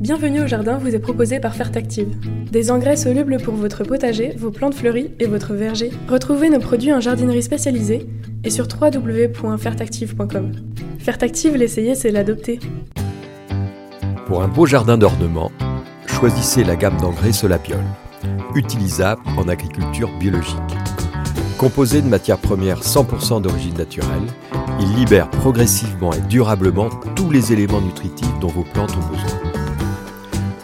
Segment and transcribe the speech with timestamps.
[0.00, 2.08] Bienvenue au jardin vous est proposé par Fertactive.
[2.50, 5.90] Des engrais solubles pour votre potager, vos plantes fleuries et votre verger.
[6.08, 8.06] Retrouvez nos produits en jardinerie spécialisée
[8.42, 10.52] et sur www.fertactive.com.
[11.00, 12.60] Fertactive, l'essayer, c'est l'adopter.
[14.24, 15.52] Pour un beau jardin d'ornement,
[16.06, 17.84] choisissez la gamme d'engrais Solapiol,
[18.54, 20.56] utilisable en agriculture biologique.
[21.58, 24.28] Composé de matières premières 100% d'origine naturelle,
[24.80, 29.49] il libère progressivement et durablement tous les éléments nutritifs dont vos plantes ont besoin.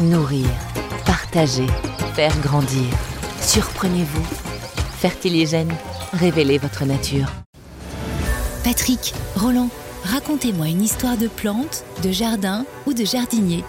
[0.00, 0.46] Nourrir,
[1.04, 1.66] partager,
[2.14, 2.86] faire grandir.
[3.40, 4.22] Surprenez-vous.
[5.00, 5.74] Fertiligène,
[6.12, 7.26] révélez votre nature.
[8.62, 9.70] Patrick, Roland,
[10.04, 13.64] racontez-moi une histoire de plante, de jardin ou de jardinier.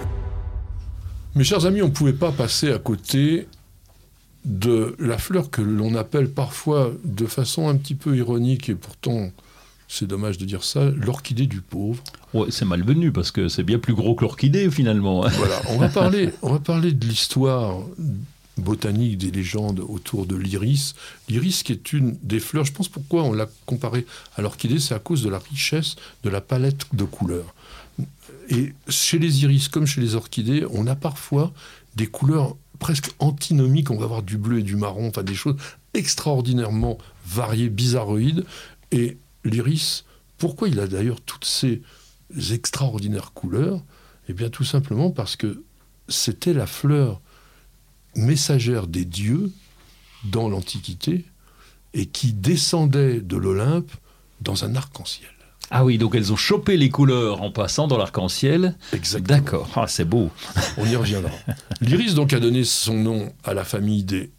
[1.34, 3.48] Mes chers amis, on ne pouvait pas passer à côté
[4.46, 9.32] de la fleur que l'on appelle parfois de façon un petit peu ironique et pourtant
[9.90, 12.02] c'est dommage de dire ça, l'orchidée du pauvre.
[12.34, 15.26] Ouais, c'est malvenu parce que c'est bien plus gros que l'orchidée finalement.
[15.40, 17.80] Voilà, on va parler, on va parler de l'histoire
[18.58, 20.94] botanique des légendes autour de l'iris.
[21.28, 24.94] L'iris qui est une des fleurs, je pense pourquoi on l'a comparé à l'orchidée, c'est
[24.94, 27.56] à cause de la richesse de la palette de couleurs.
[28.50, 31.52] Et chez les iris comme chez les orchidées, on a parfois
[31.96, 33.90] des couleurs presque antinomiques.
[33.90, 35.56] On va avoir du bleu et du marron, enfin des choses
[35.96, 38.46] extraordinairement variées, bizarroïdes.
[38.92, 40.06] Et l'iris,
[40.38, 41.82] pourquoi il a d'ailleurs toutes ces
[42.52, 43.84] extraordinaires couleurs?
[44.28, 45.64] Eh bien tout simplement parce que
[46.08, 47.22] c'était la fleur
[48.16, 49.52] messagère des dieux
[50.24, 51.26] dans l'Antiquité
[51.94, 53.92] et qui descendait de l'Olympe
[54.42, 55.30] dans un arc-en-ciel.
[55.72, 58.76] Ah oui, donc elles ont chopé les couleurs en passant dans l'arc-en-ciel.
[58.94, 59.38] Exactement.
[59.38, 60.32] D'accord, ah, c'est beau.
[60.78, 61.32] On y reviendra.
[61.82, 64.32] L'iris donc a donné son nom à la famille des,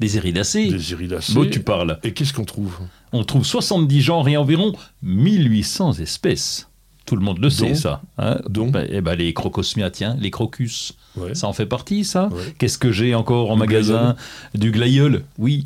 [0.00, 0.68] Des iridacées.
[0.70, 1.50] des iridacées.
[1.50, 1.98] Tu parles.
[2.04, 2.78] Et qu'est-ce qu'on trouve?
[3.12, 6.68] On trouve 70 genres et environ 1800 espèces.
[7.06, 8.02] Tout le monde le sait, ça.
[8.18, 8.38] hein?
[8.50, 10.92] Dont Ben, eh ben, les crocosmia, tiens, les crocus.
[11.16, 11.34] Ouais.
[11.34, 12.28] Ça en fait partie, ça?
[12.28, 12.54] Ouais.
[12.58, 14.14] Qu'est-ce que j'ai encore en Du magasin?
[14.54, 15.64] Du glaïeul, oui.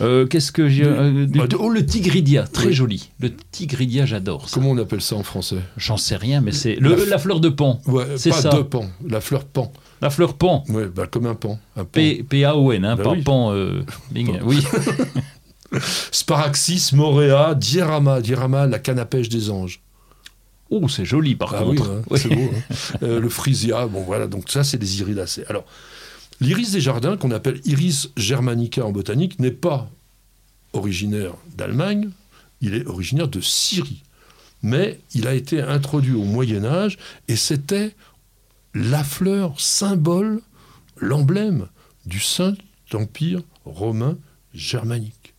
[0.00, 2.72] Euh, Qu'est-ce que j'ai Du- euh, du- bah, Oh, le tigridia, très Oui.
[2.72, 3.10] joli.
[3.20, 4.54] Le tigridia, j'adore ça.
[4.54, 5.58] Comment on appelle ça en français?
[5.76, 7.80] J'en sais rien, mais c'est le- La la, fleur de pan.
[7.86, 8.50] Ouais, C'est pas ça.
[8.50, 9.72] de pan, la fleur pan.
[10.02, 10.64] La fleur pan.
[10.68, 11.58] Ouais, bah, comme un pan.
[11.76, 11.90] Un pan.
[11.92, 13.22] P- P-A-O-N, hein, Bah pas oui.
[13.22, 13.52] pan.
[13.52, 14.38] euh, bing.
[14.38, 14.44] Pan.
[14.44, 14.62] Oui.
[16.12, 19.80] Sparaxis, morea, diorama, diorama, la canne à pêche des anges.
[20.70, 21.90] Oh, c'est joli par Ah oui, contre.
[21.90, 22.18] hein, Oui.
[22.20, 22.42] c'est beau.
[22.42, 22.74] hein.
[23.02, 25.44] Euh, le frisia, bon voilà, donc ça c'est des iridacées.
[25.48, 25.64] Alors,
[26.40, 29.90] l'iris des jardins, qu'on appelle iris germanica en botanique, n'est pas
[30.72, 32.10] originaire d'Allemagne,
[32.60, 34.02] il est originaire de Syrie.
[34.62, 37.94] Mais il a été introduit au Moyen Âge et c'était
[38.74, 40.40] la fleur symbole,
[40.96, 41.68] l'emblème
[42.06, 44.16] du Saint-Empire romain
[44.54, 45.34] germanique.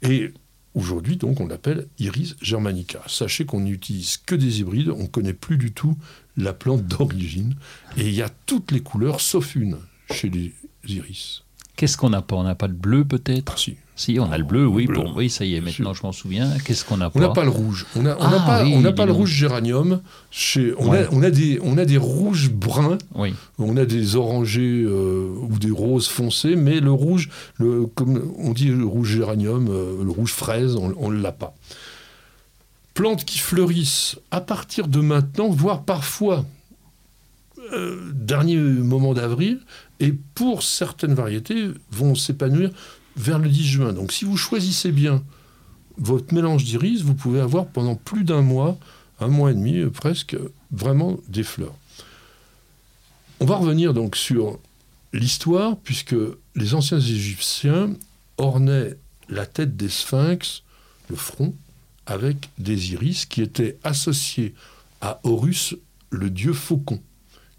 [0.00, 0.32] Et
[0.74, 3.02] aujourd'hui, donc, on l'appelle Iris germanica.
[3.06, 5.96] Sachez qu'on n'utilise que des hybrides, on ne connaît plus du tout
[6.36, 7.54] la plante d'origine.
[7.96, 9.78] Et il y a toutes les couleurs, sauf une,
[10.10, 10.52] chez les
[10.86, 11.42] iris.
[11.76, 12.36] Qu'est-ce qu'on n'a pas?
[12.36, 13.52] On n'a pas le bleu peut-être?
[13.56, 13.76] Ah, si.
[13.94, 14.86] Si, on a le bleu, oui.
[14.86, 14.96] bleu.
[15.02, 15.16] Pour...
[15.16, 16.02] Oui, ça y est, Bien maintenant sûr.
[16.02, 16.50] je m'en souviens.
[16.64, 17.44] Qu'est-ce qu'on n'a pas On n'a pas?
[17.44, 17.86] le rouge.
[17.94, 20.00] On n'a Ah, pas, oui, on n'a dis pas le rouge géranium.
[20.30, 21.04] Chez, on, Ouais.
[21.04, 23.34] a, on, a des, on a des rouges bruns, Oui.
[23.58, 27.28] on a des orangés euh, ou des roses foncés, mais le rouge,
[27.58, 31.54] le, comme on dit le rouge géranium, euh, le rouge fraise, on ne l'a pas.
[32.94, 36.44] Plantes qui fleurissent à partir de maintenant, voire parfois
[37.72, 39.60] euh, dernier moment d'avril,
[40.00, 42.70] et pour certaines variétés vont s'épanouir
[43.16, 43.92] vers le 10 juin.
[43.92, 45.22] Donc si vous choisissez bien
[45.98, 48.78] votre mélange d'iris, vous pouvez avoir pendant plus d'un mois,
[49.20, 50.36] un mois et demi presque,
[50.70, 51.74] vraiment des fleurs.
[53.40, 54.58] On va revenir donc sur
[55.12, 56.14] l'histoire, puisque
[56.54, 57.90] les anciens Égyptiens
[58.38, 58.96] ornaient
[59.28, 60.62] la tête des sphinx,
[61.10, 61.54] le front,
[62.06, 64.54] avec des iris qui étaient associés
[65.00, 65.74] à Horus,
[66.10, 67.00] le dieu faucon,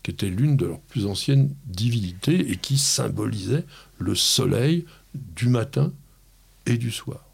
[0.03, 3.65] qui était l'une de leurs plus anciennes divinités et qui symbolisait
[3.99, 4.85] le soleil
[5.15, 5.91] du matin
[6.65, 7.25] et du soir.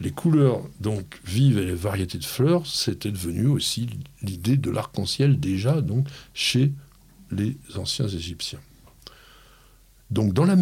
[0.00, 3.88] Les couleurs donc vives et les variétés de fleurs, c'était devenu aussi
[4.22, 6.72] l'idée de l'arc-en-ciel déjà donc chez
[7.30, 8.60] les anciens Égyptiens.
[10.10, 10.56] Donc dans la,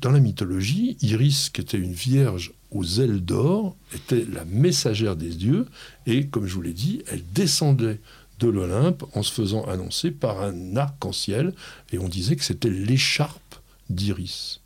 [0.00, 5.30] dans la mythologie, Iris, qui était une vierge aux ailes d'or, était la messagère des
[5.30, 5.66] dieux,
[6.06, 8.00] et comme je vous l'ai dit, elle descendait
[8.38, 11.54] de l'Olympe en se faisant annoncer par un arc-en-ciel
[11.92, 13.56] et on disait que c'était l'écharpe
[13.90, 14.60] d'Iris.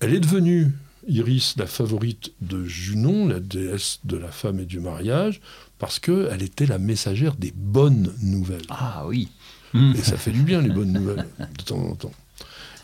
[0.00, 0.72] Elle est devenue,
[1.08, 5.40] Iris, la favorite de Junon, la déesse de la femme et du mariage,
[5.78, 8.66] parce qu'elle était la messagère des bonnes nouvelles.
[8.68, 9.28] Ah oui.
[9.74, 12.12] Et ça fait du bien, les bonnes nouvelles, de temps en temps.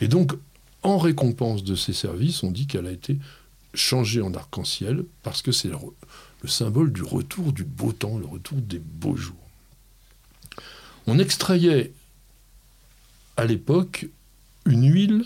[0.00, 0.32] Et donc,
[0.82, 3.18] en récompense de ses services, on dit qu'elle a été
[3.74, 5.70] changée en arc-en-ciel parce que c'est
[6.40, 9.36] le, le symbole du retour du beau temps, le retour des beaux jours.
[11.06, 11.92] On extrayait
[13.36, 14.06] à l'époque
[14.66, 15.24] une huile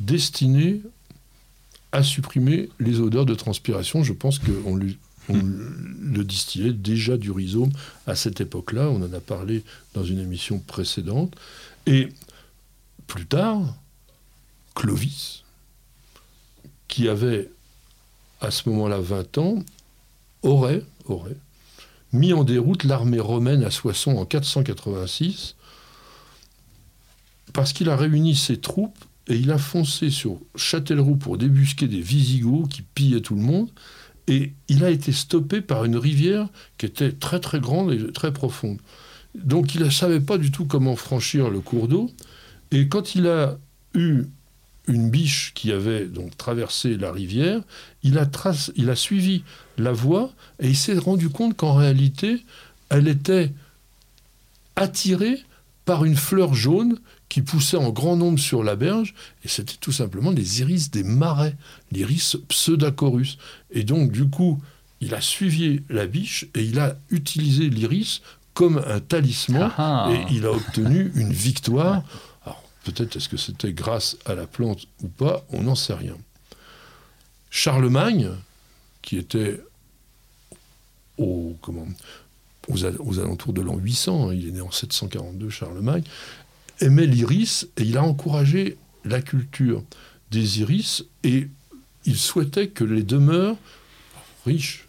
[0.00, 0.82] destinée
[1.92, 4.04] à supprimer les odeurs de transpiration.
[4.04, 4.78] Je pense qu'on
[5.28, 7.70] on le distillait déjà du rhizome
[8.06, 8.88] à cette époque-là.
[8.88, 9.64] On en a parlé
[9.94, 11.34] dans une émission précédente.
[11.86, 12.08] Et
[13.06, 13.74] plus tard,
[14.74, 15.44] Clovis,
[16.88, 17.50] qui avait
[18.40, 19.64] à ce moment-là 20 ans,
[20.42, 20.82] aurait,
[22.12, 25.56] mis en déroute l'armée romaine à Soissons en 486
[27.52, 32.00] parce qu'il a réuni ses troupes et il a foncé sur Châtellerault pour débusquer des
[32.00, 33.70] Visigoths qui pillaient tout le monde.
[34.26, 36.48] Et il a été stoppé par une rivière
[36.78, 38.78] qui était très très grande et très profonde.
[39.34, 42.10] Donc il ne savait pas du tout comment franchir le cours d'eau.
[42.70, 43.58] Et quand il a
[43.94, 44.24] eu
[44.86, 47.60] une biche qui avait donc traversé la rivière,
[48.02, 49.42] il a, trace- il a suivi
[49.78, 52.42] la voie et il s'est rendu compte qu'en réalité,
[52.88, 53.52] elle était
[54.76, 55.38] attirée
[55.84, 56.98] par une fleur jaune
[57.28, 61.04] qui poussait en grand nombre sur la berge, et c'était tout simplement les iris des
[61.04, 61.56] marais,
[61.92, 63.38] l'iris pseudacorus.
[63.70, 64.60] Et donc, du coup,
[65.00, 68.20] il a suivi la biche et il a utilisé l'iris
[68.52, 70.12] comme un talisman, Ah ah.
[70.12, 72.02] et il a obtenu une victoire.
[72.84, 76.16] Peut-être est-ce que c'était grâce à la plante ou pas, on n'en sait rien.
[77.50, 78.30] Charlemagne,
[79.02, 79.60] qui était
[81.18, 81.54] aux
[83.18, 86.04] alentours de l'an 800, hein, il est né en 742, Charlemagne,
[86.80, 89.82] aimait l'iris et il a encouragé la culture
[90.30, 91.48] des iris et
[92.06, 93.56] il souhaitait que les demeures
[94.46, 94.88] riches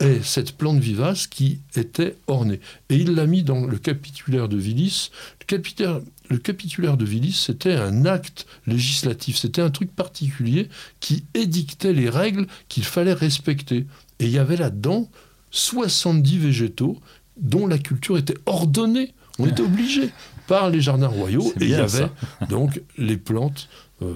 [0.00, 2.60] aient cette plante vivace qui était ornée.
[2.90, 5.10] Et il l'a mis dans le capitulaire de Villis.
[5.40, 10.68] Le capitulaire, le capitulaire de Villis, c'était un acte législatif, c'était un truc particulier
[11.00, 13.86] qui édictait les règles qu'il fallait respecter.
[14.18, 15.08] Et il y avait là-dedans
[15.50, 17.00] 70 végétaux
[17.36, 19.14] dont la culture était ordonnée.
[19.38, 20.10] On était obligé
[20.46, 22.08] par les jardins royaux et il y avait
[22.48, 23.68] donc les plantes
[24.02, 24.12] euh,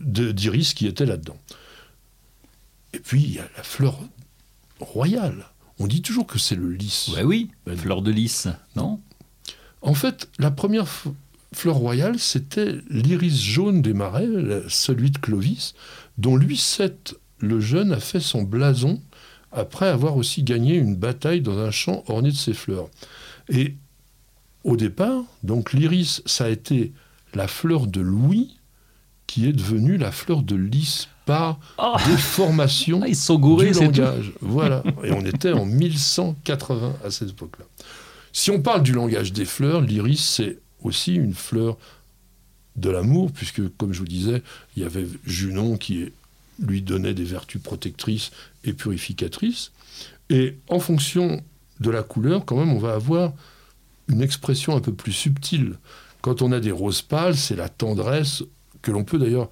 [0.00, 1.36] d'iris qui étaient là-dedans.
[2.92, 3.98] Et puis il y a la fleur
[4.80, 5.46] royale.
[5.78, 7.10] On dit toujours que c'est le lys.
[7.24, 9.00] Oui, Ben- fleur de lys, non?
[9.82, 10.86] En fait, la première
[11.54, 14.28] fleur royale, c'était l'iris jaune des marais,
[14.68, 15.74] celui de Clovis,
[16.18, 16.90] dont Louis VII
[17.38, 19.00] le jeune a fait son blason
[19.52, 22.88] après avoir aussi gagné une bataille dans un champ orné de ses fleurs.
[23.48, 23.74] Et
[24.64, 26.92] au départ, donc l'iris, ça a été
[27.34, 28.58] la fleur de Louis
[29.26, 33.78] qui est devenue la fleur de lys par Ah déformation Ah, Ils sont gourés, du
[33.78, 34.32] langage.
[34.40, 34.82] Voilà.
[35.04, 37.64] Et on était en 1180 à cette époque-là.
[38.32, 41.76] Si on parle du langage des fleurs, l'iris, c'est aussi une fleur
[42.74, 44.42] de l'amour, puisque, comme je vous disais,
[44.76, 46.10] il y avait Junon qui
[46.58, 48.32] lui donnait des vertus protectrices
[48.64, 49.70] et purificatrices.
[50.30, 51.42] Et en fonction
[51.78, 53.32] de la couleur, quand même, on va avoir
[54.08, 55.76] une expression un peu plus subtile.
[56.22, 58.42] Quand on a des roses pâles, c'est la tendresse
[58.82, 59.48] que l'on peut d'ailleurs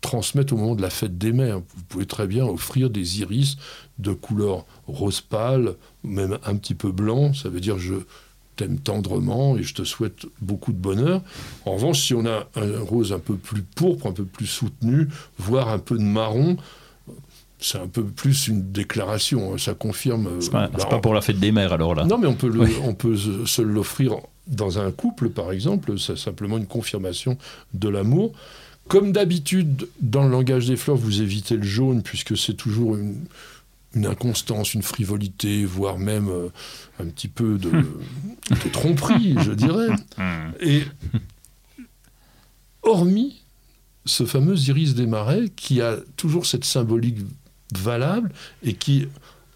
[0.00, 1.58] transmettre au moment de la fête des mères.
[1.58, 3.56] Vous pouvez très bien offrir des iris
[3.98, 7.34] de couleur rose pâle, même un petit peu blanc.
[7.34, 7.94] Ça veut dire je
[8.56, 11.22] t'aime tendrement et je te souhaite beaucoup de bonheur.
[11.66, 15.08] En revanche, si on a un rose un peu plus pourpre, un peu plus soutenu,
[15.38, 16.56] voire un peu de marron,
[17.58, 19.52] c'est un peu plus une déclaration.
[19.54, 19.58] hein.
[19.58, 20.26] Ça confirme.
[20.28, 22.04] euh, C'est pas, bah, pas pour la fête des mères alors là.
[22.04, 22.72] non, mais on peut, le- Oui.
[22.84, 24.16] on peut se l'offrir
[24.46, 25.98] dans un couple, par exemple.
[25.98, 27.36] C'est simplement une confirmation
[27.74, 28.32] de l'amour.
[28.90, 33.24] Comme d'habitude, dans le langage des fleurs, vous évitez le jaune, puisque c'est toujours une,
[33.94, 36.48] une inconstance, une frivolité, voire même euh,
[36.98, 37.70] un petit peu de,
[38.50, 39.90] de tromperie, je dirais.
[40.58, 40.82] Et
[42.82, 43.40] hormis
[44.06, 47.18] ce fameux iris des marais, qui a toujours cette symbolique
[47.78, 48.32] valable
[48.64, 49.06] et qui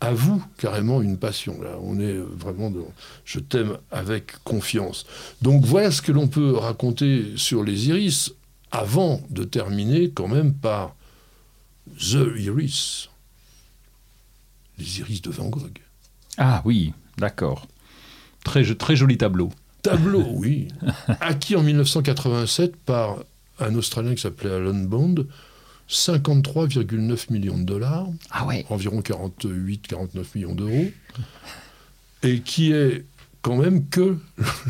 [0.01, 1.61] avoue carrément une passion.
[1.61, 2.87] Là, on est vraiment dans
[3.25, 5.07] je t'aime avec confiance.
[5.43, 8.33] Donc voilà ce que l'on peut raconter sur les iris
[8.75, 10.95] avant de terminer quand même par
[11.99, 13.09] The Iris.
[14.79, 15.79] Les iris de Van Gogh.
[16.37, 17.67] Ah oui, d'accord.
[18.45, 19.51] Très, jo- très joli tableau.
[19.83, 20.69] Tableau, oui.
[21.21, 23.19] Acquis en 1987 par
[23.61, 25.27] un Australien qui s'appelait Alan Bond.
[25.89, 28.07] 53,9 millions de dollars.
[28.31, 28.65] Ah ouais.
[28.71, 30.87] environ 48-49 millions d'euros.
[32.23, 33.05] et qui est
[33.45, 34.17] quand même que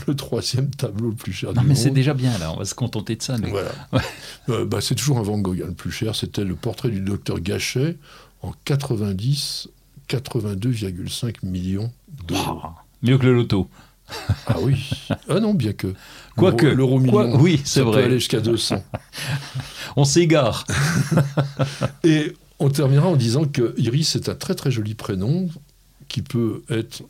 [0.09, 2.53] le troisième tableau le plus cher Non, du mais c'est déjà bien, là.
[2.53, 3.39] On va se contenter de ça.
[3.39, 3.49] nous.
[3.51, 3.71] Voilà.
[4.51, 6.15] Euh, bah, c'est toujours un Van Gogh hein, le plus cher.
[6.15, 7.97] C'était le portrait du docteur Gachet
[8.43, 9.69] en 90,
[10.11, 11.91] 82,5 millions
[12.29, 12.61] d'euros.
[13.03, 13.71] Mieux que le loto.
[14.47, 14.91] Ah oui.
[15.31, 15.95] Ah non, bien que.
[16.37, 16.67] Quoique.
[16.67, 17.41] L'euro Quoi- million.
[17.41, 18.05] oui, c'est ça peut vrai.
[18.05, 18.85] aller jusqu'à 200.
[19.97, 20.67] On s'égare.
[22.05, 25.49] Et on terminera en disant que Iris est un très très joli prénom
[26.09, 27.03] qui peut être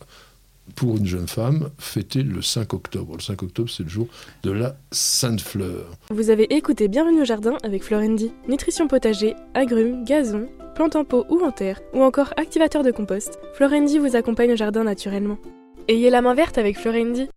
[0.74, 3.14] pour une jeune femme fêté le 5 octobre.
[3.16, 4.08] Le 5 octobre, c'est le jour
[4.42, 5.90] de la Sainte Fleur.
[6.10, 8.32] Vous avez écouté Bienvenue au jardin avec Florendi.
[8.48, 13.38] Nutrition potager, agrumes, gazon, plantes en pot ou en terre, ou encore activateur de compost,
[13.54, 15.38] Florendi vous accompagne au jardin naturellement.
[15.86, 17.28] Ayez la main verte avec Florendi.